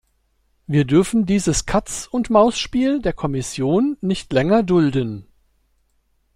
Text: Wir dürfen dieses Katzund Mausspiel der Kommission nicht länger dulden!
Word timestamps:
Wir 0.65 0.83
dürfen 0.85 1.27
dieses 1.27 1.67
Katzund 1.67 2.31
Mausspiel 2.31 3.03
der 3.03 3.13
Kommission 3.13 3.97
nicht 4.01 4.33
länger 4.33 4.63
dulden! 4.63 5.27